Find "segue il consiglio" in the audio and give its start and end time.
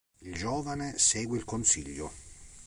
0.97-2.11